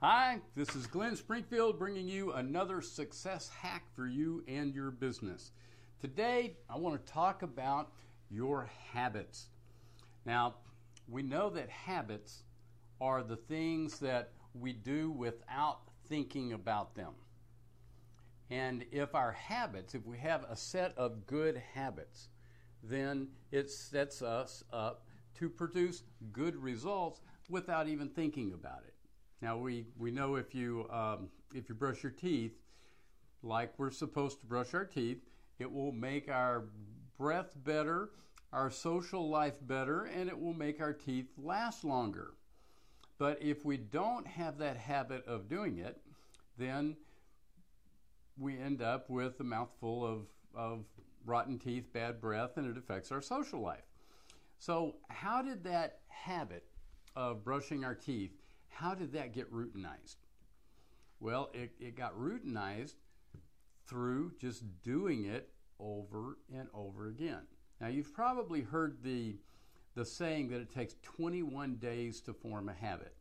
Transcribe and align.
Hi, 0.00 0.38
this 0.54 0.76
is 0.76 0.86
Glenn 0.86 1.16
Springfield 1.16 1.76
bringing 1.76 2.06
you 2.06 2.30
another 2.30 2.80
success 2.80 3.48
hack 3.48 3.82
for 3.96 4.06
you 4.06 4.44
and 4.46 4.72
your 4.72 4.92
business. 4.92 5.50
Today, 6.00 6.56
I 6.70 6.78
want 6.78 7.04
to 7.04 7.12
talk 7.12 7.42
about 7.42 7.90
your 8.30 8.70
habits. 8.92 9.48
Now, 10.24 10.54
we 11.08 11.24
know 11.24 11.50
that 11.50 11.68
habits 11.68 12.44
are 13.00 13.24
the 13.24 13.34
things 13.34 13.98
that 13.98 14.30
we 14.54 14.72
do 14.72 15.10
without 15.10 15.80
thinking 16.08 16.52
about 16.52 16.94
them. 16.94 17.14
And 18.50 18.84
if 18.92 19.16
our 19.16 19.32
habits, 19.32 19.96
if 19.96 20.06
we 20.06 20.18
have 20.18 20.44
a 20.48 20.54
set 20.54 20.96
of 20.96 21.26
good 21.26 21.60
habits, 21.74 22.28
then 22.84 23.30
it 23.50 23.68
sets 23.68 24.22
us 24.22 24.62
up 24.72 25.08
to 25.40 25.48
produce 25.48 26.04
good 26.30 26.54
results 26.54 27.20
without 27.50 27.88
even 27.88 28.08
thinking 28.10 28.52
about 28.52 28.84
it. 28.86 28.94
Now 29.40 29.56
we, 29.56 29.86
we 29.96 30.10
know 30.10 30.36
if 30.36 30.54
you 30.54 30.88
um, 30.90 31.28
if 31.54 31.68
you 31.68 31.74
brush 31.74 32.02
your 32.02 32.12
teeth 32.12 32.52
like 33.42 33.72
we're 33.78 33.90
supposed 33.90 34.40
to 34.40 34.46
brush 34.46 34.74
our 34.74 34.84
teeth, 34.84 35.18
it 35.58 35.70
will 35.70 35.92
make 35.92 36.28
our 36.28 36.64
breath 37.16 37.52
better, 37.64 38.10
our 38.52 38.70
social 38.70 39.28
life 39.28 39.56
better, 39.62 40.04
and 40.04 40.28
it 40.28 40.40
will 40.40 40.54
make 40.54 40.80
our 40.80 40.92
teeth 40.92 41.26
last 41.36 41.84
longer. 41.84 42.34
But 43.18 43.42
if 43.42 43.64
we 43.64 43.76
don't 43.76 44.26
have 44.26 44.58
that 44.58 44.76
habit 44.76 45.26
of 45.26 45.48
doing 45.48 45.78
it, 45.78 46.00
then 46.56 46.96
we 48.36 48.58
end 48.58 48.82
up 48.82 49.10
with 49.10 49.40
a 49.40 49.44
mouthful 49.44 50.04
of, 50.04 50.26
of 50.54 50.84
rotten 51.24 51.58
teeth, 51.58 51.92
bad 51.92 52.20
breath, 52.20 52.56
and 52.56 52.68
it 52.68 52.76
affects 52.78 53.10
our 53.10 53.20
social 53.20 53.60
life. 53.60 53.84
So, 54.58 54.96
how 55.08 55.42
did 55.42 55.64
that 55.64 56.00
habit 56.08 56.64
of 57.16 57.44
brushing 57.44 57.84
our 57.84 57.94
teeth, 57.94 58.32
how 58.80 58.94
did 58.94 59.12
that 59.12 59.32
get 59.32 59.52
routinized? 59.52 60.16
Well, 61.18 61.50
it, 61.52 61.72
it 61.80 61.96
got 61.96 62.16
routinized 62.16 62.94
through 63.88 64.32
just 64.40 64.62
doing 64.82 65.24
it 65.24 65.50
over 65.80 66.38
and 66.54 66.68
over 66.72 67.08
again. 67.08 67.42
Now, 67.80 67.88
you've 67.88 68.14
probably 68.14 68.60
heard 68.60 69.02
the, 69.02 69.36
the 69.96 70.04
saying 70.04 70.50
that 70.50 70.60
it 70.60 70.72
takes 70.72 70.94
21 71.02 71.76
days 71.76 72.20
to 72.22 72.32
form 72.32 72.68
a 72.68 72.72
habit. 72.72 73.14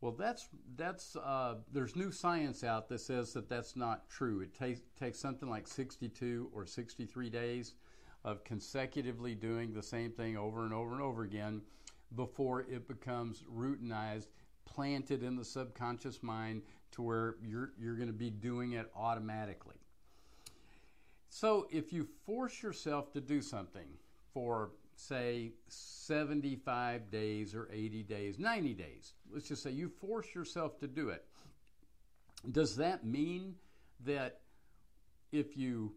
Well, 0.00 0.16
that's 0.18 0.48
that's 0.74 1.14
uh, 1.14 1.58
there's 1.72 1.94
new 1.94 2.10
science 2.10 2.64
out 2.64 2.88
that 2.88 3.00
says 3.00 3.32
that 3.34 3.48
that's 3.48 3.76
not 3.76 4.10
true. 4.10 4.40
It 4.40 4.52
takes 4.52 4.80
takes 4.98 5.20
something 5.20 5.48
like 5.48 5.68
62 5.68 6.50
or 6.52 6.66
63 6.66 7.30
days 7.30 7.74
of 8.24 8.42
consecutively 8.42 9.36
doing 9.36 9.72
the 9.72 9.82
same 9.82 10.10
thing 10.10 10.36
over 10.36 10.64
and 10.64 10.74
over 10.74 10.92
and 10.92 11.00
over 11.00 11.22
again 11.22 11.62
before 12.16 12.62
it 12.62 12.88
becomes 12.88 13.44
routinized, 13.44 14.26
planted 14.64 15.22
in 15.22 15.36
the 15.36 15.44
subconscious 15.44 16.22
mind 16.22 16.62
to 16.92 17.02
where 17.02 17.36
you're 17.42 17.72
you're 17.78 17.96
going 17.96 18.08
to 18.08 18.12
be 18.12 18.30
doing 18.30 18.72
it 18.72 18.90
automatically. 18.96 19.76
So 21.28 21.66
if 21.70 21.92
you 21.92 22.06
force 22.26 22.62
yourself 22.62 23.12
to 23.12 23.20
do 23.20 23.40
something 23.40 23.86
for 24.34 24.70
say 24.96 25.52
75 25.68 27.10
days 27.10 27.54
or 27.54 27.68
80 27.72 28.02
days, 28.04 28.38
90 28.38 28.74
days. 28.74 29.14
Let's 29.32 29.48
just 29.48 29.62
say 29.62 29.70
you 29.70 29.88
force 29.88 30.34
yourself 30.34 30.78
to 30.80 30.86
do 30.86 31.08
it. 31.08 31.24
Does 32.50 32.76
that 32.76 33.04
mean 33.04 33.54
that 34.04 34.40
if 35.30 35.56
you 35.56 35.92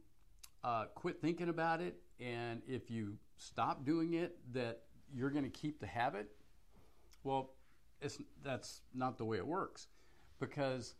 uh, 0.63 0.85
quit 0.95 1.21
thinking 1.21 1.49
about 1.49 1.81
it 1.81 1.97
and 2.19 2.61
if 2.67 2.89
you 2.89 3.17
stop 3.37 3.85
doing 3.85 4.13
it, 4.13 4.37
that 4.53 4.81
you're 5.13 5.29
going 5.29 5.43
to 5.43 5.49
keep 5.49 5.79
the 5.79 5.87
habit? 5.87 6.29
Well, 7.23 7.51
that's 8.43 8.81
not 8.93 9.17
the 9.17 9.25
way 9.25 9.37
it 9.37 9.47
works. 9.47 9.87
Because 10.39 10.95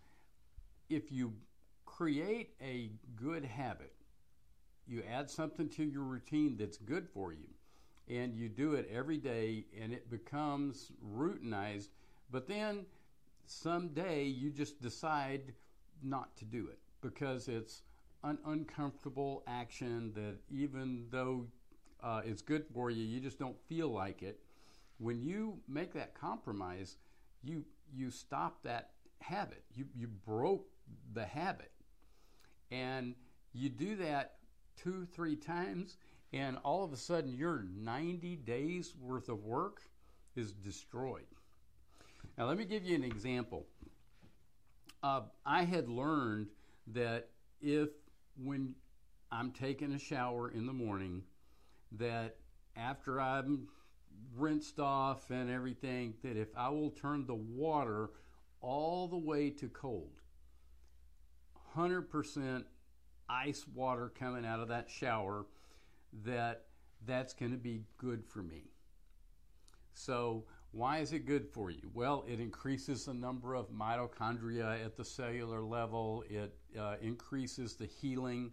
if 0.90 1.12
you 1.12 1.34
create 1.86 2.56
a 2.62 2.92
good 3.16 3.46
habit, 3.46 3.94
you 4.88 5.04
add 5.12 5.30
something 5.30 5.70
to 5.70 5.84
your 5.84 6.04
routine 6.04 6.58
that's 6.58 6.78
good 6.78 7.08
for 7.14 7.34
you 7.34 7.48
and 8.08 8.36
you 8.36 8.50
do 8.50 8.74
it 8.74 8.88
every 8.92 9.18
day 9.18 9.66
and 9.82 9.92
it 9.92 10.10
becomes 10.10 10.92
routinized, 11.16 11.90
but 12.32 12.48
then 12.48 12.86
someday 13.46 14.26
you 14.26 14.52
just 14.52 14.82
decide 14.82 15.54
not 16.04 16.36
to 16.38 16.46
do 16.46 16.68
it 16.68 16.80
because 17.02 17.48
it's 17.48 17.82
an 18.24 18.38
uncomfortable 18.46 19.44
action 19.48 20.12
that 20.14 20.36
even 20.52 21.06
though 21.10 21.46
uh, 22.04 22.22
it's 22.26 22.42
good 22.42 22.66
for 22.74 22.90
you, 22.92 23.04
you 23.04 23.20
just 23.20 23.40
don't 23.40 23.60
feel 23.68 23.88
like 23.88 24.22
it. 24.22 24.40
When 24.98 25.22
you 25.22 25.60
make 25.68 25.94
that 25.94 26.14
compromise, 26.14 26.98
you 27.44 27.66
you 27.94 28.12
stop 28.12 28.64
that 28.64 28.92
habit. 29.20 29.64
You 29.74 29.86
you 29.96 30.08
broke 30.08 30.68
the 31.14 31.26
habit, 31.26 31.72
and 32.72 33.16
you 33.54 33.70
do 33.70 33.96
that 33.98 34.36
two 34.76 35.06
three 35.14 35.36
times, 35.36 35.98
and 36.34 36.58
all 36.64 36.84
of 36.84 36.94
a 36.94 36.98
sudden 36.98 37.34
your 37.34 37.66
90 37.78 38.36
days 38.38 38.94
worth 39.00 39.30
of 39.30 39.44
work 39.44 39.82
is 40.36 40.52
destroyed. 40.52 41.26
Now, 42.38 42.48
let 42.48 42.58
me 42.58 42.66
give 42.66 42.84
you 42.84 42.96
an 42.96 43.04
example. 43.04 43.66
Uh, 45.02 45.22
I 45.46 45.64
had 45.64 45.88
learned 45.88 46.48
that 46.88 47.30
if 47.62 47.90
when 48.42 48.76
I'm 49.32 49.52
taking 49.52 49.94
a 49.94 50.00
shower 50.00 50.50
in 50.50 50.66
the 50.66 50.74
morning, 50.74 51.24
that 51.94 52.38
after 52.76 53.22
I'm 53.22 53.68
rinsed 54.36 54.80
off 54.80 55.30
and 55.30 55.50
everything, 55.50 56.14
that 56.24 56.38
if 56.38 56.50
I 56.56 56.70
will 56.70 56.92
turn 56.92 57.26
the 57.26 57.36
water 57.36 58.10
all 58.62 59.08
the 59.08 59.18
way 59.18 59.50
to 59.52 59.68
cold, 59.70 60.22
100% 61.76 62.64
ice 63.30 63.66
water 63.74 64.12
coming 64.18 64.46
out 64.46 64.60
of 64.60 64.68
that 64.70 64.90
shower, 64.90 65.46
that 66.24 66.66
that's 67.06 67.34
going 67.34 67.52
to 67.52 67.58
be 67.58 67.84
good 67.98 68.24
for 68.26 68.42
me. 68.42 68.64
So, 69.94 70.46
why 70.72 70.98
is 71.00 71.14
it 71.14 71.26
good 71.26 71.48
for 71.48 71.72
you? 71.72 71.90
Well, 71.94 72.26
it 72.28 72.42
increases 72.42 73.06
the 73.06 73.14
number 73.14 73.56
of 73.56 73.70
mitochondria 73.72 74.84
at 74.84 74.98
the 74.98 75.06
cellular 75.06 75.64
level, 75.64 76.26
it 76.30 76.54
uh, 76.78 76.96
increases 77.02 77.76
the 77.76 77.86
healing. 77.86 78.52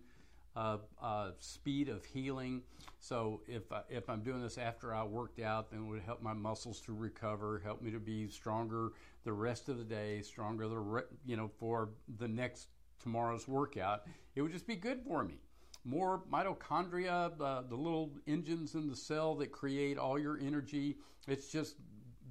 Uh, 0.55 0.77
uh, 1.01 1.31
speed 1.39 1.89
of 1.89 2.05
healing. 2.05 2.63
So 3.01 3.41
if 3.47 3.73
I, 3.73 3.81
if 3.89 4.11
I'm 4.11 4.23
doing 4.23 4.43
this 4.43 4.59
after 4.59 4.95
I 4.95 5.03
worked 5.03 5.41
out, 5.41 5.71
then 5.71 5.81
it 5.81 5.85
would 5.85 6.03
help 6.03 6.21
my 6.21 6.35
muscles 6.35 6.81
to 6.83 6.93
recover, 6.93 7.61
help 7.65 7.81
me 7.81 7.91
to 7.91 7.99
be 7.99 8.29
stronger 8.29 8.93
the 9.25 9.33
rest 9.33 9.71
of 9.71 9.79
the 9.79 9.85
day, 9.85 10.21
stronger 10.21 10.69
the 10.69 10.79
re- 10.79 11.03
you 11.25 11.39
know 11.39 11.51
for 11.59 11.91
the 12.19 12.29
next 12.29 12.69
tomorrow's 13.03 13.49
workout. 13.49 14.03
It 14.35 14.43
would 14.43 14.53
just 14.53 14.67
be 14.67 14.77
good 14.77 15.01
for 15.03 15.25
me 15.25 15.39
more 15.85 16.23
mitochondria, 16.31 17.33
uh, 17.41 17.63
the 17.63 17.75
little 17.75 18.13
engines 18.27 18.75
in 18.75 18.89
the 18.89 18.97
cell 18.97 19.35
that 19.37 19.51
create 19.51 19.99
all 19.99 20.19
your 20.19 20.39
energy. 20.39 20.97
It's 21.27 21.49
just 21.49 21.77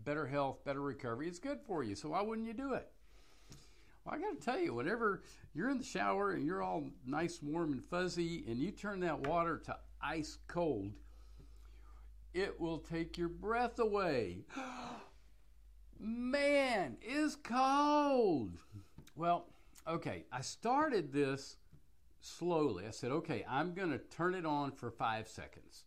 better 0.03 0.26
health, 0.26 0.64
better 0.64 0.82
recovery. 0.82 1.28
It's 1.28 1.40
good 1.40 1.59
for 1.62 1.84
you. 1.84 1.96
So 1.96 2.09
why 2.09 2.22
wouldn't 2.22 2.48
you 2.48 2.53
do 2.53 2.74
it? 2.74 2.90
Well, 4.06 4.16
I 4.16 4.20
got 4.20 4.40
to 4.40 4.46
tell 4.46 4.60
you, 4.60 4.74
whenever 4.74 5.24
you're 5.54 5.70
in 5.70 5.78
the 5.78 5.84
shower 5.84 6.32
and 6.32 6.46
you're 6.46 6.64
all 6.64 6.90
nice, 7.06 7.42
warm, 7.42 7.72
and 7.74 7.84
fuzzy, 7.84 8.44
and 8.48 8.58
you 8.58 8.72
turn 8.72 9.00
that 9.02 9.28
water 9.28 9.58
to 9.66 9.78
ice 10.02 10.38
cold, 10.48 10.94
it 12.34 12.60
will 12.60 12.80
take 12.80 13.18
your 13.18 13.30
breath 13.30 13.80
away. 13.80 14.46
Man, 16.00 16.98
it's 17.02 17.36
cold. 17.36 18.58
Well, 19.16 19.46
okay, 19.88 20.26
I 20.32 20.42
started 20.42 21.14
this 21.14 21.58
slowly. 22.22 22.88
I 22.88 22.92
said, 22.92 23.12
okay, 23.12 23.46
I'm 23.48 23.74
going 23.74 23.92
to 23.92 24.00
turn 24.00 24.34
it 24.34 24.46
on 24.46 24.72
for 24.72 24.90
five 24.90 25.28
seconds 25.28 25.84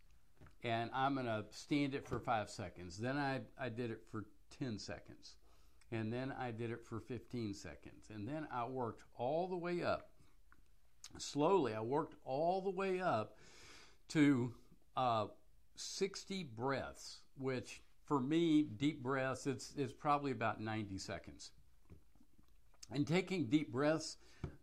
and 0.65 0.91
I'm 0.95 1.15
going 1.15 1.27
to 1.27 1.45
stand 1.51 1.95
it 1.95 2.09
for 2.09 2.19
five 2.19 2.49
seconds. 2.49 2.97
Then 2.97 3.19
I, 3.19 3.41
I 3.61 3.69
did 3.69 3.91
it 3.91 4.03
for 4.11 4.25
10 4.59 4.79
seconds. 4.79 5.37
And 5.93 6.13
then 6.13 6.33
I 6.39 6.51
did 6.51 6.71
it 6.71 6.85
for 6.85 7.01
15 7.01 7.55
seconds. 7.55 8.07
And 8.13 8.27
then 8.27 8.47
I 8.53 8.67
worked 8.67 9.03
all 9.17 9.49
the 9.49 9.57
way 9.57 9.83
up. 9.83 10.11
Slowly, 11.19 11.75
I 11.75 11.81
worked 11.81 12.15
all 12.25 12.61
the 12.61 12.71
way 12.71 13.01
up 13.01 13.37
to 14.09 14.53
uh, 14.97 15.27
60 15.77 16.45
breaths, 16.57 17.19
which 17.39 17.83
for 18.05 18.21
me, 18.21 18.63
deep 18.63 19.03
breaths, 19.03 19.47
it's, 19.47 19.73
it's 19.77 19.93
probably 19.93 20.33
about 20.33 20.61
90 20.61 20.99
seconds. 20.99 21.51
And 22.91 23.07
taking 23.07 23.47
deep 23.47 23.73
breaths 23.73 24.17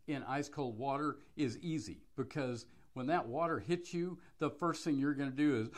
in 0.07 0.23
ice 0.23 0.49
cold 0.49 0.77
water 0.77 1.17
is 1.35 1.57
easy 1.59 2.01
because 2.15 2.65
when 2.93 3.07
that 3.07 3.27
water 3.27 3.59
hits 3.59 3.93
you, 3.93 4.19
the 4.39 4.49
first 4.49 4.83
thing 4.83 4.97
you're 4.97 5.13
going 5.13 5.31
to 5.31 5.35
do 5.35 5.69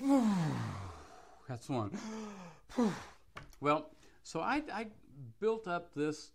is 0.00 0.10
that's 1.48 1.68
one. 1.68 1.96
Well, 3.64 3.90
so 4.22 4.40
I, 4.40 4.62
I 4.72 4.86
built 5.40 5.66
up 5.66 5.94
this 5.94 6.30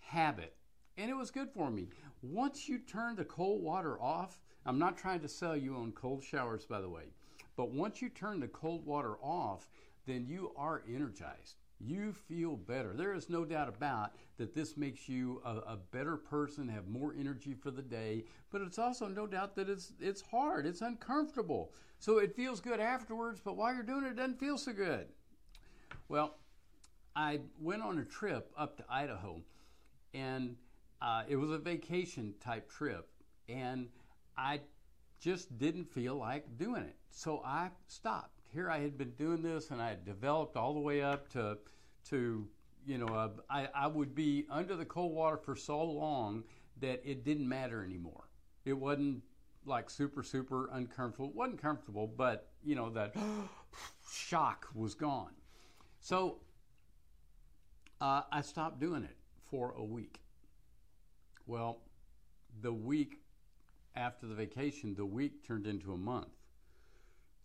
habit 0.00 0.54
and 0.98 1.10
it 1.10 1.14
was 1.14 1.30
good 1.30 1.50
for 1.50 1.70
me. 1.70 1.88
Once 2.22 2.68
you 2.68 2.78
turn 2.78 3.16
the 3.16 3.24
cold 3.24 3.62
water 3.62 4.00
off, 4.00 4.40
I'm 4.66 4.78
not 4.78 4.98
trying 4.98 5.20
to 5.20 5.28
sell 5.28 5.56
you 5.56 5.74
on 5.74 5.92
cold 5.92 6.22
showers, 6.22 6.66
by 6.66 6.80
the 6.80 6.88
way, 6.88 7.04
but 7.56 7.70
once 7.70 8.02
you 8.02 8.10
turn 8.10 8.40
the 8.40 8.48
cold 8.48 8.84
water 8.84 9.14
off, 9.22 9.70
then 10.06 10.26
you 10.26 10.52
are 10.56 10.82
energized 10.92 11.56
you 11.84 12.12
feel 12.12 12.56
better. 12.56 12.92
There 12.94 13.12
is 13.12 13.28
no 13.28 13.44
doubt 13.44 13.68
about 13.68 14.12
that 14.38 14.54
this 14.54 14.76
makes 14.76 15.08
you 15.08 15.42
a, 15.44 15.72
a, 15.72 15.78
better 15.90 16.16
person, 16.16 16.68
have 16.68 16.86
more 16.86 17.14
energy 17.18 17.54
for 17.54 17.70
the 17.70 17.82
day, 17.82 18.24
but 18.50 18.60
it's 18.60 18.78
also 18.78 19.08
no 19.08 19.26
doubt 19.26 19.56
that 19.56 19.68
it's 19.68 19.92
it's 20.00 20.22
hard, 20.22 20.66
it's 20.66 20.80
uncomfortable. 20.80 21.72
So 21.98 22.18
it 22.18 22.34
feels 22.34 22.60
good 22.60 22.80
afterwards, 22.80 23.40
but 23.44 23.56
while 23.56 23.74
you're 23.74 23.82
doing 23.82 24.04
it, 24.04 24.10
it 24.10 24.16
doesn't 24.16 24.38
feel 24.38 24.58
so 24.58 24.72
good. 24.72 25.06
Well, 26.08 26.36
I 27.14 27.40
went 27.60 27.82
on 27.82 27.98
a 27.98 28.04
trip 28.04 28.52
up 28.56 28.76
to 28.78 28.84
Idaho, 28.88 29.42
and 30.14 30.56
uh, 31.00 31.24
it 31.28 31.36
was 31.36 31.50
a 31.50 31.58
vacation 31.58 32.34
type 32.40 32.70
trip, 32.70 33.08
and 33.48 33.88
I 34.36 34.60
just 35.20 35.58
didn't 35.58 35.92
feel 35.92 36.16
like 36.16 36.58
doing 36.58 36.82
it. 36.82 36.96
So 37.10 37.42
I 37.44 37.70
stopped. 37.86 38.40
Here 38.52 38.70
I 38.70 38.80
had 38.80 38.96
been 38.98 39.12
doing 39.12 39.42
this, 39.42 39.70
and 39.70 39.80
I 39.80 39.90
had 39.90 40.04
developed 40.04 40.56
all 40.56 40.74
the 40.74 40.80
way 40.80 41.02
up 41.02 41.28
to, 41.32 41.58
to 42.10 42.48
you 42.86 42.98
know, 42.98 43.06
uh, 43.06 43.28
I, 43.48 43.68
I 43.74 43.86
would 43.86 44.14
be 44.14 44.46
under 44.50 44.74
the 44.76 44.84
cold 44.84 45.14
water 45.14 45.36
for 45.36 45.54
so 45.54 45.82
long 45.82 46.44
that 46.80 47.02
it 47.04 47.24
didn't 47.24 47.48
matter 47.48 47.84
anymore. 47.84 48.28
It 48.64 48.72
wasn't 48.72 49.22
like 49.64 49.90
super, 49.90 50.22
super 50.22 50.68
uncomfortable. 50.72 51.28
It 51.28 51.34
wasn't 51.34 51.62
comfortable, 51.62 52.06
but, 52.06 52.50
you 52.64 52.74
know, 52.74 52.90
that 52.90 53.14
shock 54.12 54.68
was 54.74 54.94
gone. 54.94 55.32
So 56.00 56.40
uh, 58.02 58.22
I 58.32 58.40
stopped 58.40 58.80
doing 58.80 59.04
it 59.04 59.16
for 59.48 59.74
a 59.78 59.84
week. 59.84 60.20
Well, 61.46 61.82
the 62.60 62.72
week 62.72 63.20
after 63.94 64.26
the 64.26 64.34
vacation, 64.34 64.94
the 64.96 65.06
week 65.06 65.46
turned 65.46 65.68
into 65.68 65.92
a 65.92 65.96
month. 65.96 66.34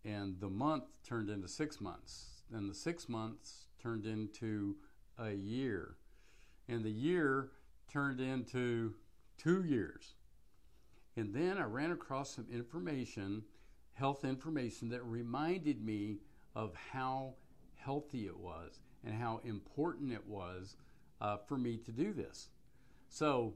And 0.04 0.40
the 0.40 0.50
month 0.50 0.86
turned 1.08 1.30
into 1.30 1.48
six 1.48 1.80
months. 1.80 2.42
And 2.52 2.68
the 2.68 2.74
six 2.74 3.08
months 3.08 3.68
turned 3.80 4.08
into 4.08 4.78
a 5.20 5.32
year. 5.32 5.96
And 6.68 6.84
the 6.84 6.92
year 6.92 7.52
turned 7.92 8.20
into 8.20 8.96
two 9.38 9.64
years. 9.64 10.16
And 11.16 11.36
then 11.36 11.60
I 11.60 11.66
ran 11.66 11.92
across 11.92 12.34
some 12.34 12.48
information, 12.52 13.44
health 13.94 14.26
information, 14.26 14.90
that 14.90 15.06
reminded 15.06 15.86
me 15.86 16.18
of 16.56 16.74
how 16.92 17.36
healthy 17.76 18.26
it 18.26 18.38
was 18.40 18.80
and 19.08 19.16
how 19.16 19.40
important 19.46 20.12
it 20.12 20.28
was 20.28 20.76
uh, 21.22 21.38
for 21.48 21.58
me 21.58 21.78
to 21.78 21.92
do 21.92 22.12
this. 22.14 22.50
So 23.08 23.54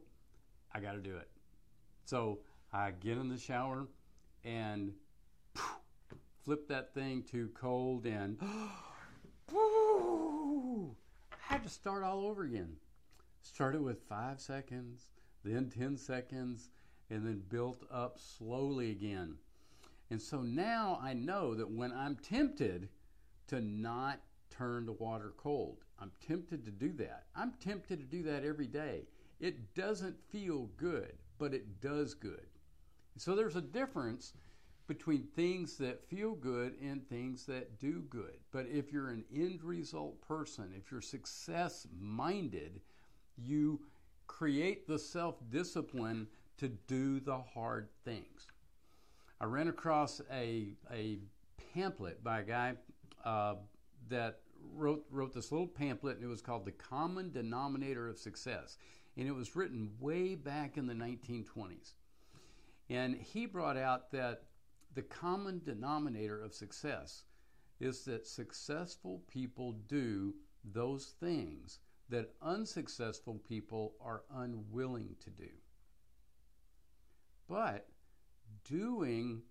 I 0.74 0.80
got 0.80 0.94
to 0.94 1.00
do 1.00 1.18
it. 1.18 1.28
So 2.06 2.40
I 2.72 2.92
get 2.92 3.18
in 3.18 3.28
the 3.28 3.38
shower 3.38 3.88
and 4.46 4.94
flip 6.44 6.70
that 6.70 6.94
thing 6.94 7.24
to 7.32 7.50
cold 7.54 8.06
and 8.06 8.38
I 9.54 9.58
had 11.40 11.64
to 11.64 11.70
start 11.70 12.04
all 12.04 12.26
over 12.26 12.44
again. 12.44 12.78
Started 13.42 13.82
with 13.82 14.02
five 14.08 14.40
seconds, 14.40 15.08
then 15.44 15.70
10 15.70 15.98
seconds, 15.98 16.70
and 17.10 17.26
then 17.26 17.44
built 17.50 17.84
up 17.92 18.18
slowly 18.18 18.92
again. 18.92 19.36
And 20.10 20.22
so 20.22 20.42
now 20.42 21.00
I 21.04 21.14
know 21.14 21.56
that 21.56 21.70
when 21.70 21.92
I'm 21.92 22.16
tempted 22.16 22.88
to 23.48 23.60
not 23.60 24.22
turn 24.52 24.86
the 24.86 24.92
water 24.94 25.34
cold, 25.38 25.78
I'm 26.00 26.12
tempted 26.26 26.66
to 26.66 26.72
do 26.72 26.94
that. 26.94 27.26
I'm 27.36 27.54
tempted 27.64 28.00
to 28.00 28.06
do 28.06 28.24
that 28.24 28.44
every 28.44 28.68
day. 28.68 29.08
It 29.40 29.74
doesn't 29.74 30.16
feel 30.30 30.70
good, 30.78 31.14
but 31.40 31.54
it 31.54 31.82
does 31.82 32.14
good. 32.14 32.46
So 33.18 33.36
there's 33.36 33.56
a 33.56 33.62
difference 33.62 34.34
between 34.88 35.24
things 35.36 35.78
that 35.78 36.08
feel 36.10 36.34
good 36.34 36.76
and 36.82 37.08
things 37.08 37.46
that 37.46 37.80
do 37.80 38.02
good. 38.10 38.38
But 38.52 38.68
if 38.68 38.92
you're 38.92 39.10
an 39.10 39.24
end 39.34 39.64
result 39.64 40.22
person, 40.22 40.74
if 40.76 40.92
you're 40.92 41.02
success 41.02 41.88
minded, 42.00 42.82
you 43.38 43.82
create 44.28 44.88
the 44.88 45.00
self 45.00 45.36
discipline 45.50 46.28
to 46.58 46.68
do 46.68 47.20
the 47.20 47.38
hard 47.38 47.90
things. 48.06 48.48
I 49.40 49.46
ran 49.46 49.68
across 49.68 50.22
a, 50.32 50.74
a 50.92 51.20
pamphlet 51.74 52.24
by 52.24 52.42
a 52.42 52.44
guy 52.44 52.74
uh, 53.26 53.56
that 54.10 54.40
wrote, 54.74 55.06
wrote 55.10 55.34
this 55.34 55.52
little 55.52 55.68
pamphlet, 55.68 56.18
and 56.18 56.26
it 56.26 56.30
was 56.30 56.42
called 56.42 56.66
The 56.66 56.72
Common 56.72 57.32
Denominator 57.32 58.08
of 58.08 58.18
Success. 58.18 58.78
And 59.18 59.28
it 59.28 59.36
was 59.36 59.56
written 59.56 59.92
way 60.00 60.36
back 60.36 60.78
in 60.78 60.88
the 60.88 60.94
1920s. 60.94 61.94
And 62.90 63.16
he 63.16 63.46
brought 63.46 63.78
out 63.78 64.12
that 64.12 64.44
the 64.94 65.02
common 65.02 65.62
denominator 65.64 66.42
of 66.42 66.54
success 66.54 67.24
is 67.80 68.04
that 68.06 68.28
successful 68.28 69.24
people 69.28 69.74
do 69.88 70.34
those 70.64 71.14
things 71.20 71.80
that 72.10 72.34
unsuccessful 72.42 73.42
people 73.48 73.94
are 74.02 74.24
unwilling 74.36 75.16
to 75.22 75.30
do. 75.30 75.50
But 77.48 77.88
doing 78.66 79.42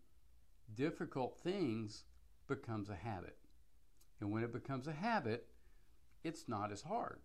difficult 0.74 1.38
things 1.42 2.04
becomes 2.46 2.90
a 2.90 2.94
habit. 2.94 3.36
And 4.20 4.30
when 4.30 4.42
it 4.42 4.52
becomes 4.52 4.86
a 4.86 4.92
habit, 4.92 5.46
it's 6.24 6.48
not 6.48 6.72
as 6.72 6.82
hard. 6.82 7.20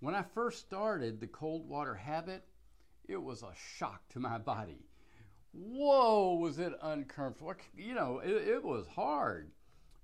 When 0.00 0.14
I 0.14 0.22
first 0.22 0.60
started 0.60 1.20
the 1.20 1.26
cold 1.26 1.68
water 1.68 1.94
habit, 1.94 2.44
it 3.06 3.22
was 3.22 3.42
a 3.42 3.52
shock 3.54 4.08
to 4.10 4.20
my 4.20 4.38
body 4.38 4.86
whoa, 5.54 6.34
was 6.34 6.58
it 6.58 6.72
uncomfortable. 6.82 7.54
You 7.76 7.94
know, 7.94 8.20
it, 8.24 8.48
it 8.48 8.64
was 8.64 8.86
hard. 8.86 9.50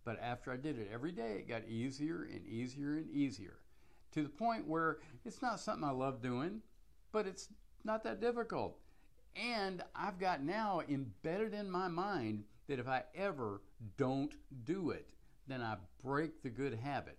But 0.05 0.19
after 0.21 0.51
I 0.51 0.57
did 0.57 0.79
it 0.79 0.91
every 0.93 1.13
day, 1.13 1.37
it 1.39 1.49
got 1.49 1.69
easier 1.69 2.23
and 2.23 2.47
easier 2.47 2.97
and 2.97 3.11
easier 3.11 3.59
to 4.13 4.23
the 4.23 4.29
point 4.29 4.67
where 4.67 4.99
it's 5.25 5.43
not 5.43 5.61
something 5.61 5.85
I 5.85 5.93
love 5.93 6.23
doing, 6.23 6.63
but 7.13 7.27
it's 7.27 7.49
not 7.85 8.03
that 8.05 8.21
difficult. 8.21 8.79
And 9.37 9.83
I've 9.95 10.19
got 10.19 10.43
now 10.43 10.83
embedded 10.89 11.55
in 11.55 11.71
my 11.71 11.89
mind 11.89 12.45
that 12.67 12.79
if 12.79 12.89
I 12.89 13.05
ever 13.15 13.61
don't 13.97 14.35
do 14.65 14.91
it, 14.91 15.09
then 15.51 15.63
I 15.63 15.77
break 16.03 16.43
the 16.43 16.51
good 16.51 16.75
habit. 16.75 17.19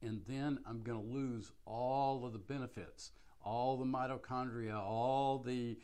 And 0.00 0.22
then 0.28 0.58
I'm 0.66 0.82
going 0.82 1.00
to 1.00 1.12
lose 1.12 1.50
all 1.66 2.24
of 2.24 2.32
the 2.32 2.38
benefits, 2.38 3.10
all 3.44 3.76
the 3.76 3.84
mitochondria, 3.84 4.78
all 4.78 5.38
the 5.38 5.76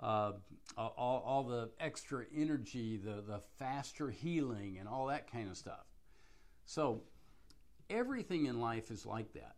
uh, 0.00 0.32
all, 0.76 1.22
all 1.26 1.42
the 1.42 1.70
extra 1.78 2.24
energy, 2.34 2.96
the, 2.96 3.22
the 3.26 3.40
faster 3.58 4.10
healing, 4.10 4.78
and 4.78 4.88
all 4.88 5.06
that 5.06 5.30
kind 5.30 5.50
of 5.50 5.56
stuff. 5.56 5.84
So, 6.64 7.02
everything 7.90 8.46
in 8.46 8.60
life 8.60 8.90
is 8.90 9.04
like 9.04 9.32
that. 9.34 9.56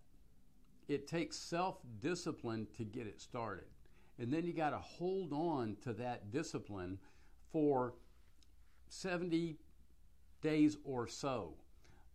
It 0.88 1.06
takes 1.06 1.36
self 1.36 1.76
discipline 2.00 2.66
to 2.76 2.84
get 2.84 3.06
it 3.06 3.20
started. 3.20 3.66
And 4.18 4.32
then 4.32 4.44
you 4.44 4.52
got 4.52 4.70
to 4.70 4.78
hold 4.78 5.32
on 5.32 5.76
to 5.82 5.92
that 5.94 6.30
discipline 6.30 6.98
for 7.52 7.94
70 8.88 9.56
days 10.44 10.76
or 10.84 11.08
so. 11.08 11.54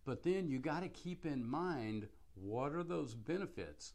But 0.06 0.22
then 0.22 0.48
you 0.48 0.58
got 0.58 0.82
to 0.82 0.88
keep 0.88 1.26
in 1.26 1.44
mind 1.44 2.08
what 2.34 2.72
are 2.72 2.82
those 2.82 3.14
benefits 3.14 3.92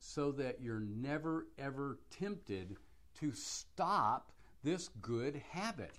so 0.00 0.32
that 0.32 0.60
you're 0.60 0.80
never 0.80 1.46
ever 1.58 2.00
tempted 2.10 2.76
to 3.20 3.32
stop 3.32 4.32
this 4.64 4.88
good 5.00 5.40
habit. 5.50 5.92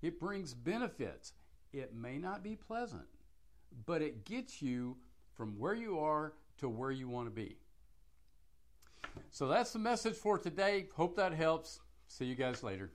It 0.00 0.20
brings 0.20 0.54
benefits. 0.54 1.32
It 1.72 1.94
may 1.94 2.18
not 2.18 2.42
be 2.42 2.56
pleasant, 2.56 3.06
but 3.86 4.02
it 4.02 4.24
gets 4.24 4.60
you 4.60 4.96
from 5.34 5.58
where 5.58 5.74
you 5.74 5.98
are 5.98 6.34
to 6.58 6.68
where 6.68 6.90
you 6.90 7.08
want 7.08 7.26
to 7.26 7.30
be. 7.30 7.56
So 9.30 9.48
that's 9.48 9.72
the 9.72 9.78
message 9.78 10.14
for 10.14 10.38
today. 10.38 10.86
Hope 10.94 11.16
that 11.16 11.32
helps. 11.32 11.80
See 12.08 12.26
you 12.26 12.34
guys 12.34 12.62
later. 12.62 12.90